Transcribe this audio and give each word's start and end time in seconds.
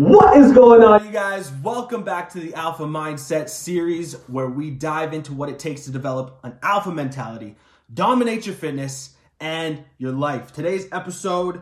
What 0.00 0.34
is 0.38 0.52
going 0.52 0.82
on, 0.82 1.04
you 1.04 1.12
guys? 1.12 1.52
Welcome 1.62 2.04
back 2.04 2.30
to 2.30 2.40
the 2.40 2.54
Alpha 2.54 2.84
Mindset 2.84 3.50
series 3.50 4.14
where 4.28 4.48
we 4.48 4.70
dive 4.70 5.12
into 5.12 5.34
what 5.34 5.50
it 5.50 5.58
takes 5.58 5.84
to 5.84 5.90
develop 5.90 6.40
an 6.42 6.58
alpha 6.62 6.90
mentality, 6.90 7.56
dominate 7.92 8.46
your 8.46 8.54
fitness, 8.54 9.14
and 9.40 9.84
your 9.98 10.12
life. 10.12 10.54
Today's 10.54 10.88
episode, 10.90 11.60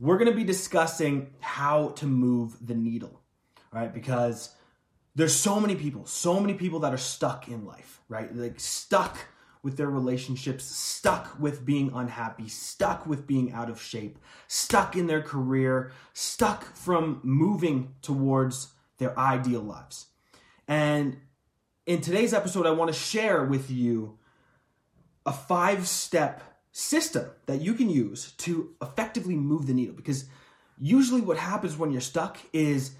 we're 0.00 0.16
going 0.16 0.30
to 0.30 0.34
be 0.34 0.42
discussing 0.42 1.34
how 1.40 1.90
to 1.96 2.06
move 2.06 2.56
the 2.66 2.74
needle, 2.74 3.20
right? 3.70 3.92
Because 3.92 4.54
there's 5.14 5.34
so 5.34 5.60
many 5.60 5.74
people, 5.74 6.06
so 6.06 6.40
many 6.40 6.54
people 6.54 6.80
that 6.80 6.94
are 6.94 6.96
stuck 6.96 7.46
in 7.46 7.66
life, 7.66 8.00
right? 8.08 8.34
Like 8.34 8.58
stuck 8.58 9.18
with 9.66 9.76
their 9.76 9.90
relationships, 9.90 10.64
stuck 10.64 11.36
with 11.40 11.66
being 11.66 11.90
unhappy, 11.92 12.46
stuck 12.46 13.04
with 13.04 13.26
being 13.26 13.50
out 13.50 13.68
of 13.68 13.82
shape, 13.82 14.16
stuck 14.46 14.94
in 14.94 15.08
their 15.08 15.20
career, 15.20 15.90
stuck 16.12 16.62
from 16.76 17.18
moving 17.24 17.92
towards 18.00 18.68
their 18.98 19.18
ideal 19.18 19.60
lives. 19.60 20.06
And 20.68 21.16
in 21.84 22.00
today's 22.00 22.32
episode, 22.32 22.64
I 22.64 22.70
want 22.70 22.92
to 22.92 22.96
share 22.96 23.42
with 23.42 23.68
you 23.68 24.18
a 25.26 25.32
five 25.32 25.88
step 25.88 26.44
system 26.70 27.26
that 27.46 27.60
you 27.60 27.74
can 27.74 27.90
use 27.90 28.34
to 28.38 28.70
effectively 28.80 29.34
move 29.34 29.66
the 29.66 29.74
needle. 29.74 29.96
Because 29.96 30.26
usually, 30.78 31.22
what 31.22 31.38
happens 31.38 31.76
when 31.76 31.90
you're 31.90 32.00
stuck 32.00 32.38
is 32.52 32.92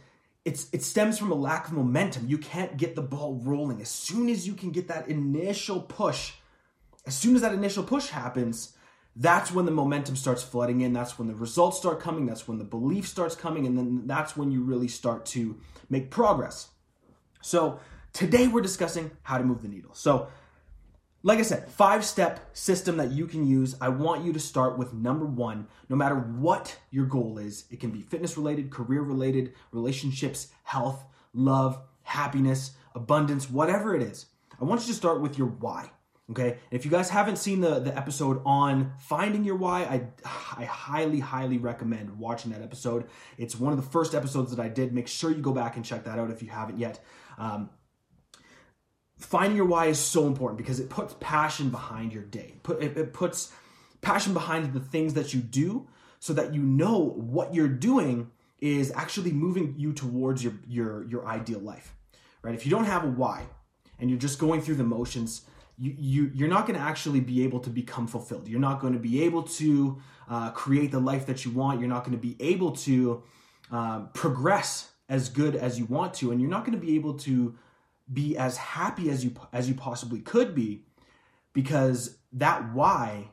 it's, 0.45 0.66
it 0.73 0.83
stems 0.83 1.16
from 1.16 1.30
a 1.30 1.37
lack 1.37 1.69
of 1.69 1.74
momentum. 1.74 2.27
You 2.27 2.38
can't 2.38 2.77
get 2.77 2.96
the 2.96 3.02
ball 3.02 3.41
rolling. 3.45 3.80
As 3.80 3.88
soon 3.88 4.29
as 4.29 4.48
you 4.48 4.55
can 4.55 4.73
get 4.73 4.88
that 4.88 5.07
initial 5.07 5.80
push, 5.80 6.33
as 7.06 7.16
soon 7.16 7.37
as 7.37 7.42
that 7.42 7.55
initial 7.55 7.84
push 7.84 8.09
happens, 8.09 8.77
that's 9.15 9.51
when 9.51 9.65
the 9.65 9.70
momentum 9.70 10.16
starts 10.16 10.42
flooding 10.42 10.83
in. 10.83 10.92
That's 10.92 11.19
when 11.19 11.29
the 11.29 11.34
results 11.34 11.79
start 11.79 12.01
coming. 12.01 12.27
That's 12.27 12.46
when 12.46 12.59
the 12.59 12.65
belief 12.65 13.09
starts 13.09 13.34
coming. 13.34 13.66
And 13.66 13.79
then 13.79 14.06
that's 14.06 14.37
when 14.37 14.51
you 14.51 14.63
really 14.63 14.88
start 14.88 15.24
to 15.26 15.57
make 15.88 16.10
progress. 16.10 16.68
So 17.40 17.80
today 18.13 18.48
we're 18.48 18.60
discussing 18.60 19.10
how 19.23 19.38
to 19.38 19.45
move 19.45 19.63
the 19.63 19.68
needle. 19.68 19.95
So, 19.95 20.29
like 21.23 21.38
I 21.38 21.43
said, 21.43 21.68
five 21.71 22.04
step 22.04 22.54
system 22.54 22.98
that 22.98 23.10
you 23.10 23.26
can 23.26 23.46
use. 23.46 23.74
I 23.80 23.88
want 23.88 24.24
you 24.24 24.32
to 24.32 24.38
start 24.38 24.79
with 24.79 24.93
number 24.93 25.24
one, 25.24 25.66
no 25.88 25.96
matter 25.96 26.15
what 26.15 26.76
your 26.91 27.07
goal 27.07 27.38
is. 27.38 27.65
It 27.70 27.80
can 27.80 27.91
be 27.91 28.02
fitness 28.02 28.37
related, 28.37 28.70
career 28.70 29.01
related, 29.01 29.54
relationships, 29.73 30.48
health, 30.63 31.04
love, 31.32 31.80
happiness, 32.02 32.73
abundance, 32.95 33.51
whatever 33.51 33.95
it 33.95 34.02
is. 34.02 34.26
I 34.60 34.65
want 34.65 34.82
you 34.82 34.88
to 34.88 34.95
start 34.95 35.20
with 35.20 35.37
your 35.37 35.48
why. 35.48 35.91
Okay, 36.29 36.59
if 36.73 36.85
you 36.85 36.91
guys 36.91 37.09
haven't 37.09 37.37
seen 37.37 37.60
the, 37.60 37.79
the 37.79 37.96
episode 37.96 38.43
on 38.45 38.95
finding 38.99 39.45
your 39.45 39.55
why, 39.55 39.82
I, 39.82 40.09
I 40.57 40.65
highly, 40.65 41.21
highly 41.21 41.57
recommend 41.57 42.19
watching 42.19 42.51
that 42.51 42.63
episode. 42.63 43.07
It's 43.38 43.55
one 43.55 43.73
of 43.73 43.77
the 43.79 43.88
first 43.88 44.13
episodes 44.13 44.51
that 44.54 44.60
I 44.60 44.69
did. 44.69 44.93
Make 44.93 45.07
sure 45.07 45.30
you 45.30 45.41
go 45.41 45.52
back 45.52 45.77
and 45.77 45.85
check 45.85 46.02
that 46.04 46.19
out 46.19 46.32
if 46.32 46.43
you 46.43 46.49
haven't 46.49 46.79
yet. 46.79 46.99
Um, 47.38 47.71
finding 49.19 49.57
your 49.57 49.66
why 49.66 49.87
is 49.87 50.01
so 50.01 50.27
important 50.27 50.59
because 50.59 50.80
it 50.80 50.91
puts 50.91 51.15
passion 51.21 51.71
behind 51.71 52.13
your 52.13 52.24
day. 52.24 52.57
Put, 52.65 52.82
it, 52.82 52.97
it 52.97 53.13
puts 53.13 53.52
passion 54.01 54.35
behind 54.35 54.73
the 54.73 54.80
things 54.80 55.15
that 55.15 55.32
you 55.32 55.41
do 55.41 55.87
so 56.19 56.32
that 56.32 56.52
you 56.52 56.60
know 56.60 57.10
what 57.16 57.54
you're 57.54 57.69
doing 57.69 58.32
is 58.59 58.91
actually 58.97 59.30
moving 59.30 59.74
you 59.77 59.93
towards 59.93 60.43
your, 60.43 60.54
your, 60.66 61.04
your 61.04 61.27
ideal 61.27 61.60
life, 61.60 61.95
right? 62.43 62.54
If 62.54 62.66
you 62.66 62.71
don't 62.71 62.87
have 62.87 63.04
a 63.04 63.09
why 63.09 63.45
and 64.00 64.10
you're 64.10 64.19
just 64.19 64.41
going 64.41 64.60
through 64.60 64.77
the 64.77 64.84
motions, 64.84 65.43
you, 65.78 65.94
you 65.99 66.31
you're 66.34 66.49
not 66.49 66.66
going 66.66 66.78
to 66.78 66.84
actually 66.84 67.21
be 67.21 67.44
able 67.44 67.60
to 67.60 67.71
become 67.71 68.06
fulfilled. 68.06 68.49
You're 68.49 68.60
not 68.60 68.81
going 68.81 68.93
to 68.93 68.99
be 68.99 69.22
able 69.25 69.43
to 69.43 70.00
uh, 70.28 70.50
create 70.50 70.91
the 70.91 71.00
life 71.00 71.27
that 71.27 71.44
you 71.44 71.50
want. 71.50 71.81
You're 71.81 71.88
not 71.88 72.05
going 72.05 72.16
to 72.16 72.22
be 72.22 72.37
able 72.41 72.72
to 72.72 73.22
uh, 73.71 74.00
progress 74.15 74.91
as 75.09 75.28
good 75.28 75.54
as 75.54 75.78
you 75.78 75.84
want 75.87 76.15
to, 76.15 76.32
and 76.32 76.41
you're 76.41 76.50
not 76.50 76.65
going 76.65 76.78
to 76.78 76.84
be 76.84 76.97
able 76.97 77.15
to 77.15 77.54
be 78.12 78.37
as 78.37 78.56
happy 78.56 79.10
as 79.10 79.25
you 79.25 79.32
as 79.53 79.69
you 79.69 79.75
possibly 79.75 80.20
could 80.20 80.54
be, 80.54 80.84
because 81.53 82.19
that 82.32 82.72
why 82.72 83.31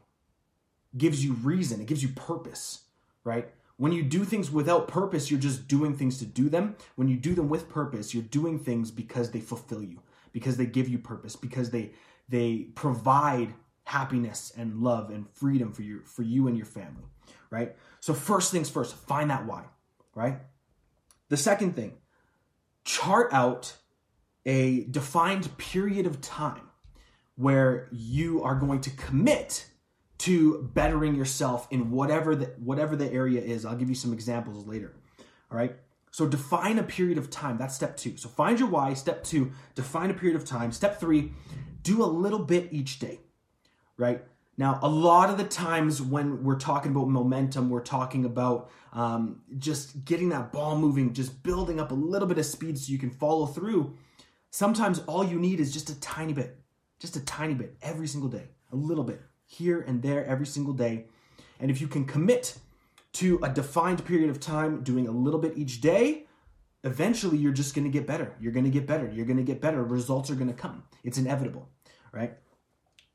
gives 0.98 1.24
you 1.26 1.34
reason. 1.34 1.82
It 1.82 1.88
gives 1.88 2.04
you 2.04 2.10
purpose, 2.10 2.84
right? 3.24 3.50
When 3.78 3.92
you 3.92 4.04
do 4.04 4.24
things 4.24 4.52
without 4.52 4.88
purpose, 4.88 5.32
you're 5.32 5.40
just 5.40 5.68
doing 5.68 5.98
things 5.98 6.20
to 6.20 6.26
do 6.26 6.48
them. 6.48 6.76
When 6.96 7.08
you 7.08 7.18
do 7.18 7.34
them 7.34 7.50
with 7.50 7.70
purpose, 7.70 8.14
you're 8.14 8.24
doing 8.24 8.60
things 8.60 8.92
because 8.92 9.32
they 9.32 9.40
fulfill 9.40 9.82
you, 9.82 10.00
because 10.32 10.58
they 10.58 10.68
give 10.68 10.88
you 10.88 11.00
purpose, 11.00 11.36
because 11.36 11.72
they 11.72 11.92
they 12.30 12.68
provide 12.76 13.54
happiness 13.86 14.52
and 14.58 14.82
love 14.82 15.10
and 15.10 15.30
freedom 15.30 15.72
for 15.72 15.82
you 15.82 16.02
for 16.06 16.24
you 16.24 16.48
and 16.48 16.58
your 16.58 16.66
family, 16.66 17.04
right? 17.50 17.76
So 18.00 18.14
first 18.14 18.52
things 18.52 18.70
first, 18.70 18.96
find 18.96 19.30
that 19.30 19.46
why, 19.46 19.66
right? 20.16 20.40
The 21.30 21.38
second 21.38 21.76
thing, 21.76 21.94
chart 22.86 23.34
out 23.34 23.78
a 24.46 24.86
defined 24.86 25.58
period 25.58 26.06
of 26.06 26.22
time 26.22 26.70
where 27.36 27.88
you 27.92 28.44
are 28.44 28.56
going 28.56 28.82
to 28.82 28.90
commit 28.92 29.66
to 30.20 30.70
bettering 30.74 31.16
yourself 31.16 31.68
in 31.72 31.92
whatever 31.92 32.36
the 32.36 32.46
whatever 32.58 32.96
the 32.96 33.12
area 33.12 33.42
is. 33.42 33.66
I'll 33.66 33.76
give 33.76 33.90
you 33.90 33.96
some 33.96 34.14
examples 34.14 34.66
later. 34.66 34.94
All 35.52 35.58
right? 35.58 35.76
So 36.14 36.28
define 36.28 36.78
a 36.78 36.84
period 36.84 37.18
of 37.18 37.32
time. 37.32 37.58
That's 37.58 37.74
step 37.74 37.98
2. 37.98 38.18
So 38.18 38.30
find 38.30 38.60
your 38.60 38.70
why. 38.70 38.94
Step 38.94 39.24
2, 39.24 39.52
define 39.74 40.12
a 40.12 40.14
period 40.14 40.36
of 40.36 40.46
time. 40.46 40.72
Step 40.72 41.00
3, 41.00 41.32
do 41.82 42.04
a 42.04 42.06
little 42.06 42.38
bit 42.38 42.70
each 42.72 43.00
day, 43.00 43.20
right? 43.98 44.24
Now, 44.56 44.78
a 44.84 44.88
lot 44.88 45.32
of 45.32 45.40
the 45.40 45.44
times 45.44 46.04
when 46.04 46.44
we're 46.44 46.60
talking 46.60 46.92
about 46.92 47.08
momentum, 47.08 47.72
we're 47.72 47.82
talking 47.82 48.26
about 48.26 48.70
um, 48.94 49.42
just 49.58 50.06
getting 50.06 50.30
that 50.30 50.52
ball 50.52 50.78
moving, 50.78 51.14
just 51.14 51.42
building 51.42 51.80
up 51.80 51.90
a 51.90 51.96
little 51.96 52.28
bit 52.28 52.38
of 52.38 52.46
speed 52.46 52.78
so 52.78 52.92
you 52.92 53.00
can 53.00 53.10
follow 53.10 53.48
through. 53.48 53.98
Sometimes 54.52 55.00
all 55.08 55.26
you 55.26 55.40
need 55.40 55.60
is 55.60 55.74
just 55.74 55.90
a 55.90 56.00
tiny 56.00 56.34
bit, 56.34 56.60
just 57.00 57.16
a 57.16 57.26
tiny 57.26 57.56
bit 57.56 57.76
every 57.82 58.06
single 58.06 58.30
day, 58.30 58.50
a 58.72 58.76
little 58.76 59.04
bit 59.04 59.20
here 59.48 59.82
and 59.82 60.04
there 60.04 60.24
every 60.28 60.46
single 60.46 60.74
day. 60.74 61.06
And 61.60 61.72
if 61.72 61.82
you 61.82 61.88
can 61.88 62.06
commit 62.06 62.56
to 63.14 63.40
a 63.44 63.50
defined 63.50 64.04
period 64.06 64.30
of 64.30 64.40
time, 64.40 64.84
doing 64.84 65.08
a 65.08 65.12
little 65.12 65.40
bit 65.40 65.54
each 65.56 65.82
day, 65.82 66.26
eventually 66.84 67.38
you're 67.38 67.54
just 67.54 67.76
going 67.76 67.86
to 67.86 67.92
get 67.92 68.08
better. 68.08 68.36
You're 68.40 68.52
going 68.52 68.66
to 68.66 68.72
get 68.72 68.88
better. 68.88 69.10
You're 69.10 69.26
going 69.26 69.38
to 69.38 69.44
get 69.44 69.62
better. 69.62 69.84
Results 69.84 70.30
are 70.30 70.36
going 70.36 70.48
to 70.48 70.54
come. 70.54 70.84
It's 71.04 71.18
inevitable, 71.18 71.70
right? 72.12 72.38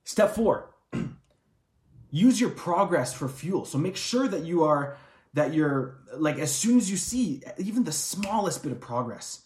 Step 0.04 0.34
four, 0.34 0.74
use 2.10 2.40
your 2.40 2.50
progress 2.50 3.12
for 3.12 3.28
fuel. 3.28 3.64
So 3.64 3.76
make 3.76 3.96
sure 3.96 4.26
that 4.28 4.44
you 4.44 4.64
are, 4.64 4.96
that 5.34 5.52
you're 5.52 5.98
like, 6.16 6.38
as 6.38 6.54
soon 6.54 6.78
as 6.78 6.90
you 6.90 6.96
see 6.96 7.42
even 7.58 7.84
the 7.84 7.92
smallest 7.92 8.62
bit 8.62 8.72
of 8.72 8.80
progress, 8.80 9.42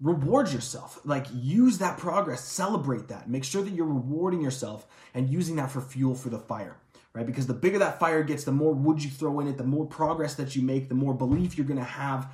reward 0.00 0.50
yourself. 0.52 1.00
Like, 1.04 1.26
use 1.34 1.78
that 1.78 1.98
progress, 1.98 2.42
celebrate 2.42 3.08
that. 3.08 3.28
Make 3.28 3.44
sure 3.44 3.62
that 3.62 3.72
you're 3.72 3.86
rewarding 3.86 4.40
yourself 4.40 4.86
and 5.12 5.28
using 5.28 5.56
that 5.56 5.70
for 5.70 5.80
fuel 5.80 6.14
for 6.14 6.28
the 6.28 6.38
fire. 6.38 6.76
Right? 7.16 7.24
Because 7.24 7.46
the 7.46 7.54
bigger 7.54 7.78
that 7.78 7.98
fire 7.98 8.22
gets, 8.22 8.44
the 8.44 8.52
more 8.52 8.74
wood 8.74 9.02
you 9.02 9.08
throw 9.08 9.40
in 9.40 9.48
it, 9.48 9.56
the 9.56 9.64
more 9.64 9.86
progress 9.86 10.34
that 10.34 10.54
you 10.54 10.60
make, 10.60 10.90
the 10.90 10.94
more 10.94 11.14
belief 11.14 11.56
you're 11.56 11.66
going 11.66 11.78
to 11.78 11.84
have 11.84 12.30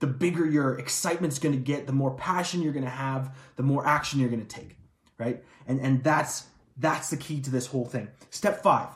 the 0.00 0.06
bigger 0.06 0.46
your 0.46 0.78
excitement's 0.78 1.38
going 1.38 1.54
to 1.54 1.60
get, 1.60 1.86
the 1.86 1.92
more 1.92 2.12
passion 2.12 2.62
you're 2.62 2.72
going 2.72 2.84
to 2.84 2.90
have, 2.90 3.36
the 3.56 3.62
more 3.62 3.86
action 3.86 4.18
you're 4.18 4.30
going 4.30 4.44
to 4.44 4.56
take, 4.60 4.76
right? 5.18 5.44
And 5.66 5.78
and 5.80 6.02
that's 6.02 6.46
that's 6.76 7.10
the 7.10 7.16
key 7.16 7.40
to 7.42 7.50
this 7.50 7.66
whole 7.66 7.84
thing. 7.84 8.08
Step 8.30 8.62
5 8.62 8.88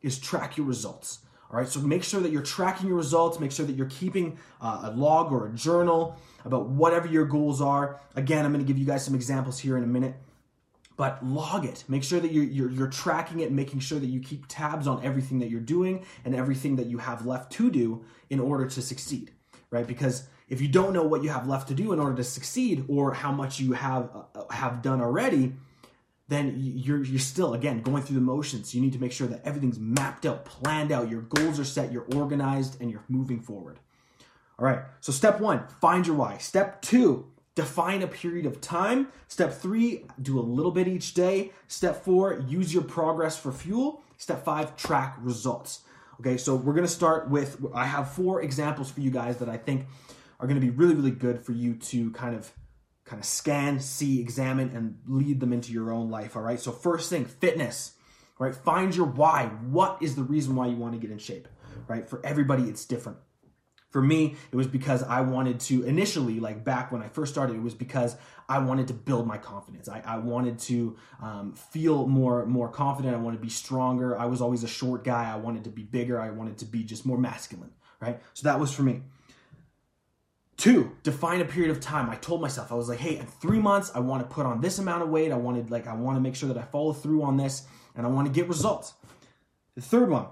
is 0.00 0.18
track 0.18 0.56
your 0.56 0.66
results. 0.66 1.18
All 1.50 1.58
right? 1.58 1.68
So 1.68 1.80
make 1.80 2.04
sure 2.04 2.20
that 2.20 2.30
you're 2.30 2.42
tracking 2.42 2.86
your 2.86 2.96
results, 2.96 3.40
make 3.40 3.50
sure 3.50 3.66
that 3.66 3.74
you're 3.74 3.86
keeping 3.86 4.38
uh, 4.60 4.82
a 4.84 4.90
log 4.92 5.32
or 5.32 5.48
a 5.48 5.52
journal 5.52 6.16
about 6.44 6.68
whatever 6.68 7.08
your 7.08 7.24
goals 7.24 7.60
are. 7.60 8.00
Again, 8.14 8.44
I'm 8.44 8.52
going 8.52 8.64
to 8.64 8.68
give 8.68 8.78
you 8.78 8.86
guys 8.86 9.04
some 9.04 9.14
examples 9.14 9.58
here 9.58 9.76
in 9.76 9.82
a 9.82 9.88
minute. 9.88 10.14
But 10.96 11.24
log 11.24 11.64
it. 11.64 11.84
Make 11.88 12.04
sure 12.04 12.20
that 12.20 12.32
you're, 12.32 12.44
you're, 12.44 12.70
you're 12.70 12.86
tracking 12.88 13.40
it, 13.40 13.50
making 13.50 13.80
sure 13.80 13.98
that 13.98 14.06
you 14.06 14.20
keep 14.20 14.44
tabs 14.48 14.86
on 14.86 15.04
everything 15.04 15.38
that 15.38 15.50
you're 15.50 15.60
doing 15.60 16.04
and 16.24 16.34
everything 16.34 16.76
that 16.76 16.86
you 16.86 16.98
have 16.98 17.26
left 17.26 17.52
to 17.52 17.70
do 17.70 18.04
in 18.30 18.40
order 18.40 18.66
to 18.66 18.82
succeed, 18.82 19.30
right? 19.70 19.86
Because 19.86 20.28
if 20.48 20.60
you 20.60 20.68
don't 20.68 20.92
know 20.92 21.02
what 21.02 21.22
you 21.22 21.30
have 21.30 21.48
left 21.48 21.68
to 21.68 21.74
do 21.74 21.92
in 21.94 21.98
order 21.98 22.16
to 22.16 22.24
succeed 22.24 22.84
or 22.88 23.14
how 23.14 23.32
much 23.32 23.58
you 23.58 23.72
have 23.72 24.10
uh, 24.34 24.44
have 24.50 24.82
done 24.82 25.00
already 25.00 25.54
then 26.28 26.54
you're 26.58 27.02
you're 27.02 27.18
still 27.18 27.54
again 27.54 27.80
going 27.80 28.02
through 28.02 28.14
the 28.14 28.20
motions 28.20 28.74
you 28.74 28.80
need 28.80 28.92
to 28.92 28.98
make 28.98 29.12
sure 29.12 29.26
that 29.26 29.40
everything's 29.44 29.78
mapped 29.78 30.26
out 30.26 30.44
planned 30.44 30.92
out 30.92 31.08
your 31.08 31.22
goals 31.22 31.58
are 31.58 31.64
set 31.64 31.90
you're 31.92 32.06
organized 32.14 32.80
and 32.80 32.90
you're 32.90 33.04
moving 33.08 33.40
forward 33.40 33.78
all 34.58 34.66
right 34.66 34.80
so 35.00 35.10
step 35.10 35.40
1 35.40 35.66
find 35.80 36.06
your 36.06 36.16
why 36.16 36.36
step 36.38 36.80
2 36.82 37.26
define 37.54 38.02
a 38.02 38.08
period 38.08 38.46
of 38.46 38.60
time 38.60 39.08
step 39.28 39.52
3 39.52 40.06
do 40.20 40.38
a 40.38 40.40
little 40.40 40.72
bit 40.72 40.88
each 40.88 41.14
day 41.14 41.52
step 41.68 42.04
4 42.04 42.44
use 42.48 42.72
your 42.72 42.84
progress 42.84 43.36
for 43.36 43.52
fuel 43.52 44.02
step 44.16 44.44
5 44.44 44.76
track 44.76 45.16
results 45.20 45.80
okay 46.18 46.36
so 46.36 46.54
we're 46.54 46.72
to 46.84 46.88
start 46.88 47.28
with 47.28 47.62
i 47.74 47.84
have 47.84 48.10
four 48.10 48.42
examples 48.42 48.90
for 48.90 49.00
you 49.00 49.10
guys 49.10 49.36
that 49.36 49.48
i 49.48 49.56
think 49.56 49.86
are 50.42 50.48
to 50.60 50.66
be 50.66 50.70
really, 50.70 50.94
really 50.94 51.12
good 51.12 51.40
for 51.40 51.52
you 51.52 51.74
to 51.74 52.10
kind 52.10 52.34
of 52.34 52.52
kind 53.04 53.20
of 53.20 53.26
scan, 53.26 53.78
see, 53.78 54.20
examine, 54.20 54.70
and 54.74 54.98
lead 55.06 55.40
them 55.40 55.52
into 55.52 55.72
your 55.72 55.92
own 55.92 56.10
life. 56.10 56.36
All 56.36 56.42
right. 56.42 56.58
So 56.58 56.72
first 56.72 57.08
thing, 57.08 57.24
fitness. 57.24 57.92
Right. 58.38 58.54
Find 58.54 58.94
your 58.94 59.06
why. 59.06 59.46
What 59.70 59.98
is 60.00 60.16
the 60.16 60.24
reason 60.24 60.56
why 60.56 60.66
you 60.66 60.76
want 60.76 60.94
to 60.94 60.98
get 60.98 61.10
in 61.12 61.18
shape? 61.18 61.46
Right. 61.86 62.08
For 62.08 62.24
everybody, 62.26 62.64
it's 62.64 62.84
different. 62.84 63.18
For 63.92 64.02
me, 64.02 64.36
it 64.50 64.56
was 64.56 64.66
because 64.66 65.02
I 65.02 65.20
wanted 65.20 65.60
to 65.60 65.84
initially, 65.84 66.40
like 66.40 66.64
back 66.64 66.90
when 66.90 67.02
I 67.02 67.08
first 67.08 67.32
started, 67.32 67.56
it 67.56 67.62
was 67.62 67.74
because 67.74 68.16
I 68.48 68.58
wanted 68.58 68.88
to 68.88 68.94
build 68.94 69.26
my 69.26 69.38
confidence. 69.38 69.88
I, 69.88 70.02
I 70.04 70.18
wanted 70.18 70.58
to 70.60 70.96
um, 71.22 71.52
feel 71.52 72.06
more 72.06 72.44
more 72.46 72.68
confident. 72.68 73.14
I 73.14 73.18
wanted 73.18 73.36
to 73.36 73.42
be 73.42 73.50
stronger. 73.50 74.18
I 74.18 74.24
was 74.26 74.40
always 74.40 74.64
a 74.64 74.68
short 74.68 75.04
guy. 75.04 75.30
I 75.30 75.36
wanted 75.36 75.64
to 75.64 75.70
be 75.70 75.82
bigger. 75.82 76.20
I 76.20 76.30
wanted 76.30 76.58
to 76.58 76.64
be 76.64 76.82
just 76.82 77.06
more 77.06 77.18
masculine, 77.18 77.70
right? 78.00 78.20
So 78.34 78.48
that 78.48 78.58
was 78.58 78.72
for 78.72 78.82
me. 78.82 79.02
Two, 80.56 80.92
define 81.02 81.40
a 81.40 81.44
period 81.44 81.70
of 81.70 81.80
time. 81.80 82.08
I 82.08 82.14
told 82.16 82.40
myself, 82.40 82.70
I 82.70 82.76
was 82.76 82.88
like, 82.88 83.00
hey, 83.00 83.18
in 83.18 83.26
three 83.26 83.58
months, 83.58 83.90
I 83.94 83.98
want 83.98 84.22
to 84.22 84.34
put 84.34 84.46
on 84.46 84.60
this 84.60 84.78
amount 84.78 85.02
of 85.02 85.08
weight. 85.08 85.32
I 85.32 85.36
wanted, 85.36 85.70
like, 85.70 85.86
I 85.88 85.94
want 85.94 86.16
to 86.16 86.20
make 86.20 86.36
sure 86.36 86.48
that 86.48 86.56
I 86.56 86.62
follow 86.62 86.92
through 86.92 87.22
on 87.24 87.36
this 87.36 87.66
and 87.96 88.06
I 88.06 88.10
want 88.10 88.28
to 88.28 88.32
get 88.32 88.48
results. 88.48 88.94
The 89.74 89.80
third 89.80 90.08
one, 90.08 90.26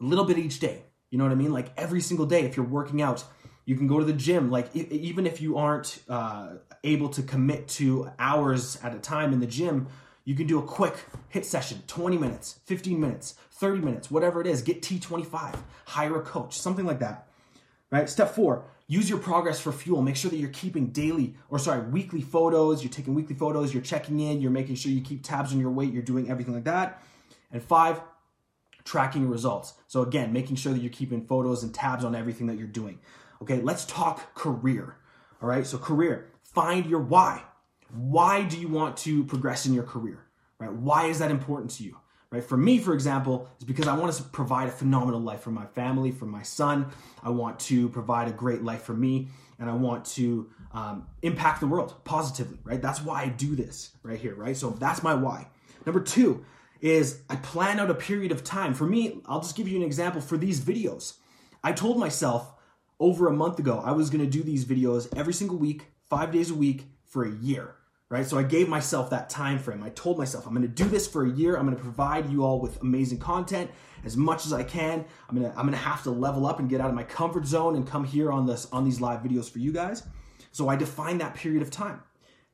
a 0.00 0.04
little 0.04 0.24
bit 0.24 0.38
each 0.38 0.60
day. 0.60 0.84
You 1.10 1.18
know 1.18 1.24
what 1.24 1.32
I 1.32 1.36
mean? 1.36 1.52
Like 1.52 1.72
every 1.76 2.00
single 2.00 2.26
day, 2.26 2.42
if 2.42 2.56
you're 2.56 2.66
working 2.66 3.00
out, 3.00 3.24
you 3.64 3.76
can 3.76 3.86
go 3.86 3.98
to 3.98 4.04
the 4.04 4.12
gym. 4.12 4.50
Like 4.50 4.74
even 4.74 5.26
if 5.26 5.40
you 5.40 5.58
aren't 5.58 6.00
uh, 6.08 6.54
able 6.84 7.08
to 7.10 7.22
commit 7.22 7.68
to 7.68 8.10
hours 8.18 8.78
at 8.82 8.94
a 8.94 8.98
time 8.98 9.32
in 9.32 9.40
the 9.40 9.46
gym, 9.46 9.88
you 10.24 10.34
can 10.34 10.46
do 10.46 10.58
a 10.58 10.62
quick 10.62 10.94
HIIT 11.32 11.44
session 11.44 11.82
20 11.86 12.18
minutes, 12.18 12.60
15 12.66 13.00
minutes, 13.00 13.34
30 13.52 13.80
minutes, 13.80 14.10
whatever 14.10 14.40
it 14.40 14.46
is. 14.46 14.60
Get 14.62 14.82
T25, 14.82 15.58
hire 15.86 16.16
a 16.16 16.22
coach, 16.22 16.58
something 16.58 16.84
like 16.84 16.98
that. 16.98 17.28
Right? 17.90 18.08
Step 18.10 18.34
four, 18.34 18.64
use 18.86 19.08
your 19.08 19.18
progress 19.18 19.58
for 19.58 19.72
fuel. 19.72 20.02
Make 20.02 20.16
sure 20.16 20.30
that 20.30 20.36
you're 20.36 20.50
keeping 20.50 20.88
daily 20.88 21.34
or 21.48 21.58
sorry, 21.58 21.88
weekly 21.88 22.20
photos. 22.20 22.82
You're 22.82 22.92
taking 22.92 23.14
weekly 23.14 23.34
photos, 23.34 23.72
you're 23.72 23.82
checking 23.82 24.20
in, 24.20 24.42
you're 24.42 24.50
making 24.50 24.74
sure 24.74 24.92
you 24.92 25.00
keep 25.00 25.22
tabs 25.22 25.52
on 25.52 25.60
your 25.60 25.70
weight, 25.70 25.94
you're 25.94 26.02
doing 26.02 26.30
everything 26.30 26.52
like 26.52 26.64
that. 26.64 27.02
And 27.50 27.62
five, 27.62 28.02
tracking 28.88 29.28
results. 29.28 29.74
So 29.86 30.00
again, 30.00 30.32
making 30.32 30.56
sure 30.56 30.72
that 30.72 30.80
you're 30.80 30.90
keeping 30.90 31.26
photos 31.26 31.62
and 31.62 31.74
tabs 31.74 32.04
on 32.04 32.14
everything 32.14 32.46
that 32.46 32.56
you're 32.56 32.66
doing. 32.66 32.98
Okay, 33.42 33.60
let's 33.60 33.84
talk 33.84 34.34
career. 34.34 34.96
All 35.42 35.48
right, 35.48 35.66
so 35.66 35.76
career, 35.76 36.30
find 36.42 36.86
your 36.86 37.00
why. 37.00 37.42
Why 37.94 38.42
do 38.42 38.58
you 38.58 38.68
want 38.68 38.96
to 38.98 39.24
progress 39.24 39.66
in 39.66 39.74
your 39.74 39.84
career? 39.84 40.24
Right? 40.58 40.72
Why 40.72 41.06
is 41.06 41.18
that 41.18 41.30
important 41.30 41.70
to 41.72 41.84
you? 41.84 41.98
Right? 42.30 42.42
For 42.42 42.56
me, 42.56 42.78
for 42.78 42.94
example, 42.94 43.48
is 43.58 43.64
because 43.64 43.86
I 43.86 43.96
want 43.96 44.12
to 44.14 44.22
provide 44.22 44.68
a 44.68 44.72
phenomenal 44.72 45.20
life 45.20 45.40
for 45.40 45.50
my 45.50 45.66
family, 45.66 46.10
for 46.10 46.26
my 46.26 46.42
son. 46.42 46.90
I 47.22 47.30
want 47.30 47.60
to 47.60 47.88
provide 47.90 48.28
a 48.28 48.32
great 48.32 48.62
life 48.62 48.82
for 48.82 48.94
me, 48.94 49.28
and 49.58 49.70
I 49.70 49.74
want 49.74 50.04
to 50.16 50.50
um, 50.72 51.06
impact 51.22 51.60
the 51.60 51.66
world 51.66 51.94
positively. 52.04 52.58
Right? 52.64 52.82
That's 52.82 53.02
why 53.02 53.22
I 53.22 53.28
do 53.28 53.54
this 53.54 53.92
right 54.02 54.18
here. 54.18 54.34
Right? 54.34 54.56
So 54.56 54.70
that's 54.70 55.02
my 55.02 55.14
why. 55.14 55.48
Number 55.86 56.00
two, 56.00 56.44
is 56.80 57.22
I 57.28 57.36
plan 57.36 57.80
out 57.80 57.90
a 57.90 57.94
period 57.94 58.32
of 58.32 58.44
time. 58.44 58.74
For 58.74 58.86
me, 58.86 59.20
I'll 59.26 59.40
just 59.40 59.56
give 59.56 59.68
you 59.68 59.76
an 59.76 59.82
example 59.82 60.20
for 60.20 60.36
these 60.36 60.60
videos. 60.60 61.14
I 61.62 61.72
told 61.72 61.98
myself 61.98 62.52
over 63.00 63.28
a 63.28 63.32
month 63.32 63.58
ago 63.58 63.82
I 63.84 63.92
was 63.92 64.10
going 64.10 64.24
to 64.24 64.30
do 64.30 64.42
these 64.42 64.64
videos 64.64 65.08
every 65.16 65.32
single 65.32 65.56
week, 65.56 65.86
5 66.08 66.32
days 66.32 66.50
a 66.50 66.54
week 66.54 66.86
for 67.04 67.24
a 67.24 67.30
year, 67.30 67.74
right? 68.08 68.26
So 68.26 68.38
I 68.38 68.42
gave 68.42 68.68
myself 68.68 69.10
that 69.10 69.28
time 69.28 69.58
frame. 69.58 69.82
I 69.82 69.90
told 69.90 70.18
myself 70.18 70.46
I'm 70.46 70.54
going 70.54 70.62
to 70.62 70.68
do 70.68 70.88
this 70.88 71.06
for 71.06 71.24
a 71.24 71.30
year. 71.30 71.56
I'm 71.56 71.64
going 71.64 71.76
to 71.76 71.82
provide 71.82 72.30
you 72.30 72.44
all 72.44 72.60
with 72.60 72.80
amazing 72.80 73.18
content 73.18 73.70
as 74.04 74.16
much 74.16 74.46
as 74.46 74.52
I 74.52 74.62
can. 74.62 75.04
I'm 75.28 75.36
going 75.36 75.50
to 75.50 75.58
I'm 75.58 75.66
going 75.66 75.78
to 75.78 75.84
have 75.84 76.02
to 76.04 76.10
level 76.10 76.46
up 76.46 76.60
and 76.60 76.68
get 76.68 76.80
out 76.80 76.88
of 76.88 76.94
my 76.94 77.04
comfort 77.04 77.46
zone 77.46 77.76
and 77.76 77.86
come 77.86 78.04
here 78.04 78.30
on 78.30 78.46
this 78.46 78.68
on 78.72 78.84
these 78.84 79.00
live 79.00 79.20
videos 79.22 79.50
for 79.50 79.58
you 79.58 79.72
guys. 79.72 80.04
So 80.52 80.68
I 80.68 80.76
define 80.76 81.18
that 81.18 81.34
period 81.34 81.62
of 81.62 81.70
time. 81.70 82.02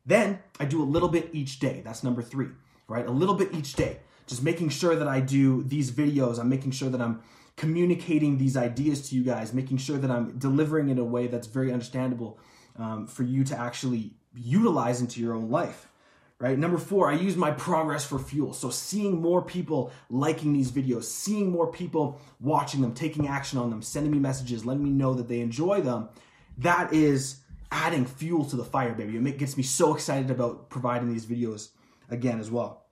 Then 0.07 0.39
I 0.61 0.65
do 0.65 0.83
a 0.83 0.85
little 0.85 1.09
bit 1.09 1.31
each 1.33 1.59
day. 1.59 1.81
That's 1.85 2.05
number 2.05 2.23
3, 2.23 2.49
right? 2.89 3.07
A 3.07 3.11
little 3.11 3.35
bit 3.35 3.55
each 3.55 3.75
day 3.75 4.01
just 4.27 4.43
making 4.43 4.71
sure 4.71 4.97
that 4.97 5.09
I 5.09 5.21
do 5.21 5.63
these 5.65 5.91
videos. 5.91 6.39
I'm 6.39 6.49
making 6.49 6.73
sure 6.73 6.89
that 6.89 7.01
I'm 7.01 7.23
communicating 7.57 8.39
these 8.39 8.57
ideas 8.57 9.09
to 9.09 9.17
you 9.17 9.23
guys, 9.23 9.53
making 9.53 9.77
sure 9.79 9.99
that 9.99 10.11
I'm 10.11 10.39
delivering 10.39 10.89
in 10.89 10.99
a 10.99 11.05
way 11.05 11.27
that's 11.27 11.47
very 11.47 11.73
understandable 11.73 12.39
um, 12.77 13.07
for 13.07 13.23
you 13.23 13.45
to 13.45 13.59
actually 13.59 14.15
utilize 14.35 15.01
into 15.01 15.21
your 15.21 15.35
own 15.35 15.51
life. 15.51 15.89
Right. 16.41 16.59
Number 16.59 16.79
four, 16.79 17.11
I 17.11 17.15
use 17.15 17.37
my 17.37 17.53
progress 17.53 18.05
for 18.05 18.19
fuel. 18.19 18.53
So 18.53 18.69
seeing 18.69 19.23
more 19.23 19.41
people 19.41 19.93
liking 20.11 20.53
these 20.53 20.71
videos, 20.71 21.05
seeing 21.05 21.51
more 21.51 21.71
people 21.71 22.21
watching 22.41 22.83
them, 22.83 22.93
taking 22.93 23.29
action 23.29 23.59
on 23.59 23.71
them, 23.71 23.81
sending 23.81 24.11
me 24.11 24.19
messages, 24.19 24.67
letting 24.67 24.83
me 24.83 24.91
know 24.91 25.15
that 25.15 25.29
they 25.29 25.41
enjoy 25.41 25.81
them, 25.81 26.09
that 26.59 26.93
is 26.93 27.37
adding 27.71 28.05
fuel 28.05 28.45
to 28.47 28.57
the 28.57 28.65
fire, 28.65 28.95
baby. 28.95 29.17
It 29.17 29.39
gets 29.39 29.57
me 29.57 29.63
so 29.63 29.95
excited 29.95 30.31
about 30.31 30.71
providing 30.71 31.11
these 31.13 31.25
videos 31.25 31.71
again 32.11 32.41
as 32.41 32.51
well. 32.51 32.84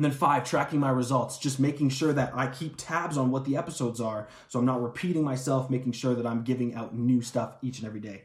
And 0.00 0.04
then 0.06 0.12
five, 0.12 0.48
tracking 0.48 0.80
my 0.80 0.88
results, 0.88 1.36
just 1.36 1.60
making 1.60 1.90
sure 1.90 2.14
that 2.14 2.32
I 2.34 2.46
keep 2.46 2.76
tabs 2.78 3.18
on 3.18 3.30
what 3.30 3.44
the 3.44 3.58
episodes 3.58 4.00
are. 4.00 4.28
So 4.48 4.58
I'm 4.58 4.64
not 4.64 4.80
repeating 4.80 5.22
myself, 5.22 5.68
making 5.68 5.92
sure 5.92 6.14
that 6.14 6.24
I'm 6.24 6.42
giving 6.42 6.74
out 6.74 6.96
new 6.96 7.20
stuff 7.20 7.58
each 7.60 7.80
and 7.80 7.86
every 7.86 8.00
day. 8.00 8.22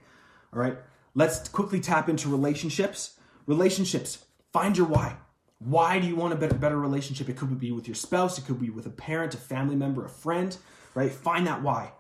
All 0.54 0.62
right. 0.62 0.78
Let's 1.16 1.50
quickly 1.50 1.82
tap 1.82 2.08
into 2.08 2.30
relationships. 2.30 3.20
Relationships, 3.46 4.24
find 4.54 4.78
your 4.78 4.88
why. 4.88 5.18
Why 5.60 6.00
do 6.00 6.08
you 6.08 6.16
want 6.16 6.32
a 6.32 6.38
better, 6.38 6.56
better 6.56 6.80
relationship? 6.80 7.28
It 7.28 7.36
could 7.36 7.60
be 7.60 7.74
with 7.74 7.90
your 7.90 7.96
spouse, 7.96 8.38
it 8.38 8.46
could 8.46 8.62
be 8.62 8.70
with 8.70 8.86
a 8.86 8.90
parent, 8.90 9.34
a 9.34 9.38
family 9.38 9.76
member, 9.76 10.06
a 10.06 10.10
friend, 10.10 10.56
right? 10.94 11.12
Find 11.12 11.46
that 11.46 11.62
why. 11.62 11.92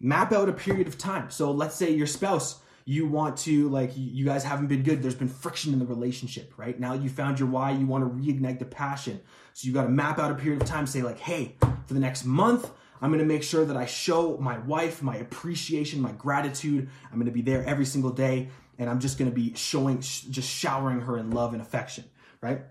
Map 0.00 0.32
out 0.32 0.48
a 0.48 0.54
period 0.54 0.86
of 0.86 0.96
time. 0.96 1.30
So 1.30 1.50
let's 1.50 1.76
say 1.76 1.90
your 1.90 2.06
spouse 2.06 2.60
you 2.84 3.06
want 3.06 3.36
to 3.38 3.68
like 3.68 3.92
you 3.94 4.24
guys 4.24 4.44
haven't 4.44 4.66
been 4.66 4.82
good. 4.82 5.02
There's 5.02 5.14
been 5.14 5.28
friction 5.28 5.72
in 5.72 5.78
the 5.78 5.86
relationship 5.86 6.52
right? 6.56 6.78
Now 6.78 6.94
you 6.94 7.08
found 7.08 7.38
your 7.38 7.48
why 7.48 7.72
you 7.72 7.86
want 7.86 8.04
to 8.04 8.10
reignite 8.10 8.58
the 8.58 8.64
passion. 8.64 9.20
So 9.52 9.66
you 9.66 9.74
got 9.74 9.82
to 9.82 9.88
map 9.88 10.18
out 10.18 10.30
a 10.30 10.34
period 10.34 10.62
of 10.62 10.68
time 10.68 10.86
say 10.86 11.02
like 11.02 11.18
hey 11.18 11.56
for 11.86 11.94
the 11.94 12.00
next 12.00 12.24
month 12.24 12.70
i'm 13.02 13.10
going 13.10 13.18
to 13.18 13.26
make 13.26 13.42
sure 13.42 13.64
that 13.64 13.76
i 13.76 13.84
show 13.84 14.36
my 14.38 14.58
wife 14.58 15.02
my 15.02 15.16
appreciation 15.16 16.00
my 16.00 16.12
gratitude. 16.12 16.88
I'm 17.10 17.16
going 17.16 17.26
to 17.26 17.32
be 17.32 17.42
there 17.42 17.64
every 17.64 17.84
single 17.84 18.10
day 18.10 18.48
and 18.78 18.88
i'm 18.88 19.00
just 19.00 19.18
going 19.18 19.30
to 19.30 19.34
be 19.34 19.54
showing 19.54 20.00
just 20.00 20.48
showering 20.48 21.00
her 21.00 21.18
in 21.18 21.30
love 21.30 21.52
and 21.52 21.60
affection 21.60 22.04
right 22.40 22.62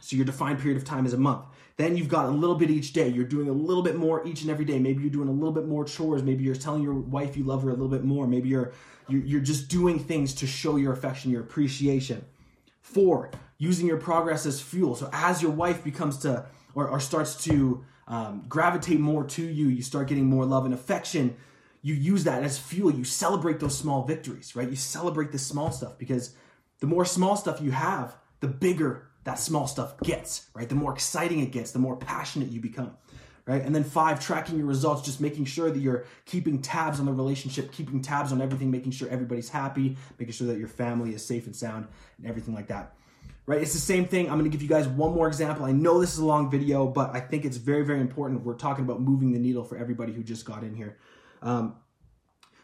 so 0.00 0.16
your 0.16 0.24
defined 0.24 0.58
period 0.58 0.76
of 0.76 0.84
time 0.84 1.06
is 1.06 1.12
a 1.12 1.18
month 1.18 1.44
then 1.80 1.96
you've 1.96 2.08
got 2.08 2.26
a 2.26 2.30
little 2.30 2.56
bit 2.56 2.70
each 2.70 2.92
day. 2.92 3.08
You're 3.08 3.24
doing 3.24 3.48
a 3.48 3.52
little 3.52 3.82
bit 3.82 3.96
more 3.96 4.26
each 4.26 4.42
and 4.42 4.50
every 4.50 4.66
day. 4.66 4.78
Maybe 4.78 5.02
you're 5.02 5.10
doing 5.10 5.28
a 5.28 5.32
little 5.32 5.52
bit 5.52 5.66
more 5.66 5.84
chores. 5.84 6.22
Maybe 6.22 6.44
you're 6.44 6.54
telling 6.54 6.82
your 6.82 6.94
wife 6.94 7.36
you 7.36 7.44
love 7.44 7.62
her 7.62 7.70
a 7.70 7.72
little 7.72 7.88
bit 7.88 8.04
more. 8.04 8.26
Maybe 8.26 8.50
you're 8.50 8.72
you're 9.08 9.40
just 9.40 9.68
doing 9.68 9.98
things 9.98 10.34
to 10.34 10.46
show 10.46 10.76
your 10.76 10.92
affection, 10.92 11.32
your 11.32 11.40
appreciation. 11.40 12.24
Four, 12.80 13.30
using 13.58 13.86
your 13.86 13.96
progress 13.96 14.46
as 14.46 14.60
fuel. 14.60 14.94
So 14.94 15.10
as 15.12 15.42
your 15.42 15.50
wife 15.50 15.82
becomes 15.82 16.18
to 16.18 16.46
or, 16.74 16.86
or 16.86 17.00
starts 17.00 17.42
to 17.44 17.84
um, 18.06 18.44
gravitate 18.48 19.00
more 19.00 19.24
to 19.24 19.42
you, 19.42 19.68
you 19.68 19.82
start 19.82 20.06
getting 20.06 20.26
more 20.26 20.44
love 20.44 20.64
and 20.64 20.74
affection. 20.74 21.36
You 21.82 21.94
use 21.94 22.24
that 22.24 22.44
as 22.44 22.58
fuel. 22.58 22.92
You 22.92 23.04
celebrate 23.04 23.58
those 23.58 23.76
small 23.76 24.04
victories, 24.04 24.54
right? 24.54 24.68
You 24.68 24.76
celebrate 24.76 25.32
the 25.32 25.38
small 25.38 25.72
stuff 25.72 25.98
because 25.98 26.36
the 26.78 26.86
more 26.86 27.04
small 27.04 27.36
stuff 27.36 27.60
you 27.60 27.72
have, 27.72 28.16
the 28.40 28.48
bigger 28.48 29.09
that 29.24 29.38
small 29.38 29.66
stuff 29.66 29.98
gets, 30.00 30.48
right? 30.54 30.68
The 30.68 30.74
more 30.74 30.92
exciting 30.92 31.40
it 31.40 31.52
gets, 31.52 31.72
the 31.72 31.78
more 31.78 31.96
passionate 31.96 32.50
you 32.50 32.60
become, 32.60 32.96
right? 33.46 33.62
And 33.62 33.74
then 33.74 33.84
five, 33.84 34.20
tracking 34.20 34.58
your 34.58 34.66
results, 34.66 35.02
just 35.02 35.20
making 35.20 35.44
sure 35.44 35.70
that 35.70 35.78
you're 35.78 36.06
keeping 36.24 36.62
tabs 36.62 37.00
on 37.00 37.06
the 37.06 37.12
relationship, 37.12 37.72
keeping 37.72 38.00
tabs 38.00 38.32
on 38.32 38.40
everything, 38.40 38.70
making 38.70 38.92
sure 38.92 39.08
everybody's 39.08 39.48
happy, 39.48 39.96
making 40.18 40.32
sure 40.32 40.46
that 40.46 40.58
your 40.58 40.68
family 40.68 41.14
is 41.14 41.24
safe 41.24 41.46
and 41.46 41.54
sound, 41.54 41.86
and 42.18 42.26
everything 42.26 42.54
like 42.54 42.68
that. 42.68 42.94
Right? 43.46 43.60
It's 43.60 43.72
the 43.72 43.80
same 43.80 44.06
thing. 44.06 44.26
I'm 44.30 44.38
going 44.38 44.48
to 44.48 44.50
give 44.50 44.62
you 44.62 44.68
guys 44.68 44.86
one 44.86 45.12
more 45.12 45.26
example. 45.26 45.64
I 45.64 45.72
know 45.72 46.00
this 46.00 46.12
is 46.12 46.20
a 46.20 46.24
long 46.24 46.50
video, 46.50 46.86
but 46.86 47.14
I 47.14 47.20
think 47.20 47.44
it's 47.44 47.56
very, 47.56 47.84
very 47.84 48.00
important. 48.00 48.44
We're 48.44 48.54
talking 48.54 48.84
about 48.84 49.00
moving 49.00 49.32
the 49.32 49.40
needle 49.40 49.64
for 49.64 49.76
everybody 49.76 50.12
who 50.12 50.22
just 50.22 50.44
got 50.44 50.62
in 50.62 50.74
here. 50.74 50.98
Um, 51.42 51.74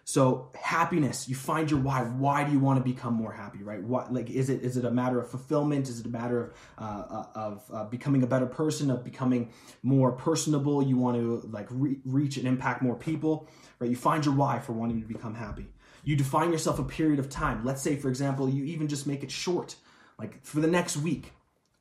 so 0.08 0.52
happiness, 0.54 1.28
you 1.28 1.34
find 1.34 1.68
your 1.68 1.80
why. 1.80 2.02
Why 2.02 2.44
do 2.44 2.52
you 2.52 2.60
want 2.60 2.78
to 2.78 2.84
become 2.88 3.12
more 3.14 3.32
happy, 3.32 3.64
right? 3.64 3.82
What 3.82 4.14
like 4.14 4.30
is 4.30 4.48
it 4.48 4.62
is 4.62 4.76
it 4.76 4.84
a 4.84 4.90
matter 4.90 5.18
of 5.18 5.28
fulfillment? 5.28 5.88
Is 5.88 5.98
it 5.98 6.06
a 6.06 6.08
matter 6.08 6.44
of 6.44 6.52
uh, 6.78 7.04
uh 7.10 7.26
of 7.34 7.64
uh, 7.72 7.84
becoming 7.86 8.22
a 8.22 8.26
better 8.28 8.46
person, 8.46 8.88
of 8.92 9.02
becoming 9.02 9.50
more 9.82 10.12
personable? 10.12 10.80
You 10.80 10.96
want 10.96 11.16
to 11.16 11.48
like 11.50 11.66
re- 11.70 11.98
reach 12.04 12.36
and 12.36 12.46
impact 12.46 12.82
more 12.82 12.94
people, 12.94 13.48
right? 13.80 13.90
You 13.90 13.96
find 13.96 14.24
your 14.24 14.32
why 14.36 14.60
for 14.60 14.74
wanting 14.74 15.00
to 15.02 15.08
become 15.08 15.34
happy. 15.34 15.66
You 16.04 16.14
define 16.14 16.52
yourself 16.52 16.78
a 16.78 16.84
period 16.84 17.18
of 17.18 17.28
time. 17.28 17.64
Let's 17.64 17.82
say, 17.82 17.96
for 17.96 18.08
example, 18.08 18.48
you 18.48 18.62
even 18.62 18.86
just 18.86 19.08
make 19.08 19.24
it 19.24 19.30
short, 19.32 19.74
like 20.20 20.44
for 20.44 20.60
the 20.60 20.68
next 20.68 20.96
week. 20.98 21.32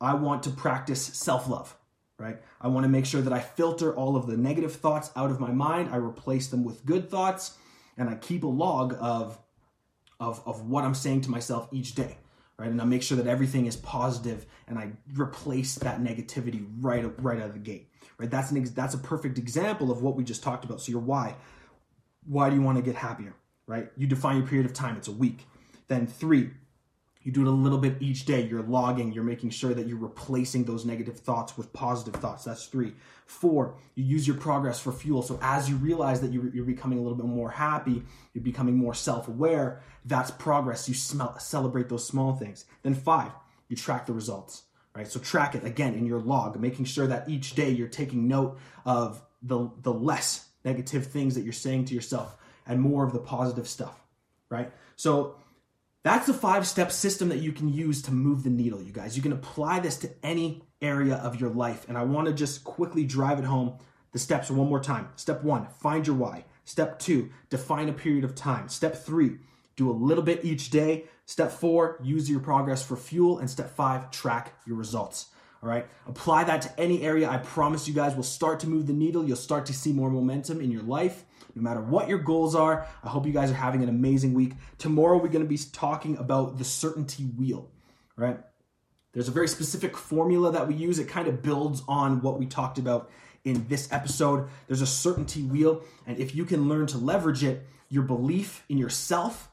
I 0.01 0.15
want 0.15 0.41
to 0.43 0.49
practice 0.49 1.01
self 1.01 1.47
love 1.47 1.77
right? 2.17 2.41
I 2.61 2.69
want 2.69 2.85
to 2.85 2.89
make 2.89 3.05
sure 3.05 3.21
that 3.21 3.33
I 3.33 3.41
filter 3.41 3.93
all 3.93 4.15
of 4.15 4.25
the 4.25 4.37
negative 4.37 4.73
thoughts 4.73 5.11
out 5.17 5.31
of 5.31 5.41
my 5.41 5.51
mind. 5.51 5.89
I 5.91 5.97
replace 5.97 6.47
them 6.47 6.63
with 6.63 6.85
good 6.85 7.09
thoughts 7.09 7.57
and 7.97 8.09
I 8.09 8.15
keep 8.15 8.43
a 8.43 8.47
log 8.47 8.95
of 8.99 9.39
of 10.19 10.41
of 10.45 10.69
what 10.69 10.83
I'm 10.83 10.95
saying 10.95 11.21
to 11.21 11.31
myself 11.31 11.67
each 11.71 11.95
day, 11.95 12.17
right? 12.57 12.69
And 12.69 12.81
I 12.81 12.85
make 12.85 13.03
sure 13.03 13.17
that 13.17 13.27
everything 13.27 13.65
is 13.65 13.75
positive, 13.75 14.45
and 14.67 14.77
I 14.77 14.91
replace 15.13 15.75
that 15.75 16.01
negativity 16.01 16.65
right 16.79 17.05
right 17.21 17.39
out 17.39 17.47
of 17.47 17.53
the 17.53 17.59
gate, 17.59 17.89
right? 18.17 18.29
That's 18.29 18.51
an 18.51 18.57
ex- 18.57 18.71
that's 18.71 18.93
a 18.93 18.99
perfect 18.99 19.37
example 19.37 19.91
of 19.91 20.01
what 20.01 20.15
we 20.15 20.23
just 20.23 20.43
talked 20.43 20.65
about. 20.65 20.81
So 20.81 20.91
your 20.91 21.01
why, 21.01 21.35
why 22.25 22.49
do 22.49 22.55
you 22.55 22.61
want 22.61 22.77
to 22.77 22.83
get 22.83 22.95
happier, 22.95 23.35
right? 23.67 23.89
You 23.97 24.07
define 24.07 24.37
your 24.37 24.47
period 24.47 24.65
of 24.65 24.73
time. 24.73 24.97
It's 24.97 25.07
a 25.07 25.13
week. 25.13 25.45
Then 25.87 26.07
three, 26.07 26.51
You 27.25 27.31
do 27.31 27.41
it 27.41 27.47
a 27.47 27.51
little 27.51 27.79
bit 27.79 27.97
each 28.01 28.25
day. 28.25 28.45
You're 28.45 28.61
logging, 28.61 29.11
you're 29.11 29.23
making 29.23 29.49
sure 29.49 29.73
that 29.73 29.87
you're 29.87 29.97
replacing 29.97 30.63
those 30.63 30.85
negative 30.85 31.17
thoughts 31.17 31.57
with 31.57 31.73
positive 31.73 32.13
thoughts. 32.21 32.43
That's 32.43 32.67
three. 32.67 32.93
Four, 33.25 33.77
you 33.95 34.03
use 34.03 34.27
your 34.27 34.37
progress 34.37 34.79
for 34.79 34.91
fuel. 34.91 35.23
So 35.23 35.39
as 35.41 35.67
you 35.67 35.75
realize 35.77 36.21
that 36.21 36.31
you're, 36.31 36.49
you're 36.53 36.65
becoming 36.65 36.99
a 36.99 37.01
little 37.01 37.17
bit 37.17 37.25
more 37.25 37.49
happy, 37.49 38.03
you're 38.33 38.43
becoming 38.43 38.77
more 38.77 38.93
self 38.93 39.27
aware, 39.27 39.81
that's 40.05 40.29
progress. 40.29 40.87
You 40.87 40.93
celebrate 40.93 41.89
those 41.89 42.07
small 42.07 42.35
things. 42.35 42.65
Then 42.83 42.93
five, 42.93 43.31
you 43.69 43.75
track 43.75 44.05
the 44.05 44.13
results, 44.13 44.61
right? 44.95 45.07
So 45.07 45.19
track 45.19 45.55
it 45.55 45.65
again 45.65 45.95
in 45.95 46.05
your 46.05 46.19
log, 46.19 46.59
making 46.59 46.85
sure 46.85 47.07
that 47.07 47.27
each 47.27 47.55
day 47.55 47.71
you're 47.71 47.87
taking 47.87 48.27
note 48.27 48.59
of 48.85 49.19
the, 49.41 49.71
the 49.81 49.91
less 49.91 50.47
negative 50.63 51.07
things 51.07 51.33
that 51.33 51.41
you're 51.41 51.53
saying 51.53 51.85
to 51.85 51.95
yourself 51.95 52.37
and 52.67 52.79
more 52.79 53.03
of 53.03 53.13
the 53.13 53.19
positive 53.19 53.67
stuff, 53.67 53.99
right? 54.51 54.71
So 54.95 55.37
that's 56.05 56.27
the 56.27 56.35
five 56.35 56.67
step 56.67 56.91
system 56.91 57.29
that 57.29 57.39
you 57.39 57.51
can 57.51 57.67
use 57.67 58.03
to 58.03 58.11
move 58.11 58.43
the 58.43 58.49
needle, 58.51 58.79
you 58.79 58.93
guys. 58.93 59.17
You 59.17 59.23
can 59.23 59.31
apply 59.31 59.79
this 59.79 59.97
to 59.97 60.11
any 60.21 60.61
area 60.79 61.15
of 61.15 61.41
your 61.41 61.49
life. 61.49 61.83
And 61.89 61.97
I 61.97 62.03
want 62.03 62.27
to 62.27 62.33
just 62.33 62.63
quickly 62.63 63.03
drive 63.03 63.39
it 63.39 63.45
home 63.45 63.79
the 64.11 64.19
steps 64.19 64.51
one 64.51 64.69
more 64.69 64.79
time. 64.79 65.09
Step 65.15 65.41
one, 65.41 65.65
find 65.65 66.05
your 66.05 66.15
why. 66.15 66.45
Step 66.63 66.99
two, 66.99 67.31
define 67.49 67.89
a 67.89 67.93
period 67.93 68.23
of 68.23 68.35
time. 68.35 68.69
Step 68.69 68.95
three, 68.95 69.37
do 69.77 69.89
a 69.89 69.91
little 69.91 70.23
bit 70.23 70.45
each 70.45 70.69
day. 70.69 71.05
Step 71.25 71.51
four, 71.51 71.99
use 72.03 72.29
your 72.29 72.39
progress 72.39 72.85
for 72.85 72.95
fuel. 72.95 73.39
And 73.39 73.49
step 73.49 73.75
five, 73.75 74.11
track 74.11 74.53
your 74.67 74.77
results. 74.77 75.29
All 75.65 75.71
right, 75.71 75.87
apply 76.05 76.43
that 76.43 76.61
to 76.61 76.79
any 76.79 77.01
area. 77.01 77.27
I 77.27 77.37
promise 77.37 77.87
you 77.87 77.95
guys 77.95 78.15
will 78.15 78.21
start 78.21 78.59
to 78.59 78.67
move 78.67 78.85
the 78.85 78.93
needle. 78.93 79.25
You'll 79.25 79.35
start 79.35 79.65
to 79.65 79.73
see 79.73 79.91
more 79.91 80.11
momentum 80.11 80.61
in 80.61 80.69
your 80.69 80.83
life 80.83 81.25
no 81.55 81.63
matter 81.63 81.81
what 81.81 82.07
your 82.07 82.19
goals 82.19 82.53
are. 82.53 82.85
I 83.03 83.09
hope 83.09 83.25
you 83.25 83.33
guys 83.33 83.49
are 83.49 83.55
having 83.55 83.81
an 83.81 83.89
amazing 83.89 84.35
week. 84.35 84.53
Tomorrow, 84.77 85.17
we're 85.17 85.29
going 85.29 85.43
to 85.43 85.49
be 85.49 85.57
talking 85.57 86.17
about 86.17 86.59
the 86.59 86.63
certainty 86.63 87.23
wheel, 87.23 87.71
right? 88.15 88.37
There's 89.13 89.27
a 89.27 89.31
very 89.31 89.47
specific 89.47 89.97
formula 89.97 90.51
that 90.51 90.67
we 90.67 90.75
use. 90.75 90.99
It 90.99 91.07
kind 91.07 91.27
of 91.27 91.41
builds 91.41 91.81
on 91.87 92.21
what 92.21 92.37
we 92.37 92.45
talked 92.45 92.77
about 92.77 93.09
in 93.43 93.65
this 93.67 93.91
episode. 93.91 94.47
There's 94.67 94.81
a 94.81 94.87
certainty 94.87 95.41
wheel, 95.41 95.81
and 96.05 96.19
if 96.19 96.35
you 96.35 96.45
can 96.45 96.69
learn 96.69 96.85
to 96.87 96.99
leverage 96.99 97.43
it, 97.43 97.65
your 97.89 98.03
belief 98.03 98.63
in 98.69 98.77
yourself, 98.77 99.49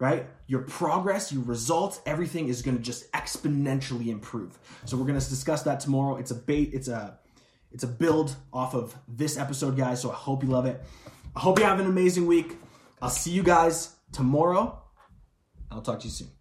right? 0.00 0.26
Your 0.48 0.62
progress, 0.62 1.32
your 1.32 1.44
results, 1.44 2.00
everything 2.06 2.48
is 2.48 2.62
going 2.62 2.76
to 2.76 2.82
just 2.82 3.12
exponentially 3.12 4.08
improve. 4.08 4.58
So 4.86 4.96
we're 4.96 5.06
going 5.06 5.20
to 5.20 5.28
discuss 5.28 5.62
that 5.62 5.78
tomorrow. 5.78 6.16
It's 6.16 6.32
a 6.32 6.34
bait, 6.34 6.70
it's 6.72 6.88
a 6.88 7.18
it's 7.70 7.84
a 7.84 7.86
build 7.86 8.34
off 8.52 8.74
of 8.74 8.96
this 9.06 9.38
episode, 9.38 9.76
guys. 9.76 10.00
So 10.00 10.10
I 10.10 10.14
hope 10.14 10.42
you 10.42 10.48
love 10.48 10.66
it. 10.66 10.82
I 11.36 11.40
hope 11.40 11.60
you 11.60 11.64
have 11.64 11.78
an 11.78 11.86
amazing 11.86 12.26
week. 12.26 12.56
I'll 13.00 13.10
see 13.10 13.30
you 13.30 13.44
guys 13.44 13.94
tomorrow. 14.10 14.82
I'll 15.70 15.82
talk 15.82 16.00
to 16.00 16.06
you 16.06 16.10
soon. 16.10 16.39